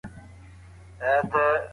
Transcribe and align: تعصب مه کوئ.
تعصب 0.99 1.23
مه 1.25 1.29
کوئ. 1.31 1.59